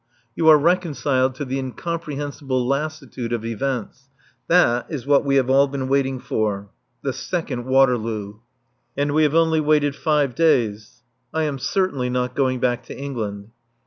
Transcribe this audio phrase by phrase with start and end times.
[0.35, 4.09] You are reconciled to the incomprehensible lassitude of events.
[4.47, 6.71] That is what we have all been waiting for
[7.03, 8.39] the second Waterloo.
[8.97, 11.03] And we have only waited five days.
[11.35, 13.51] I am certainly not going back to England.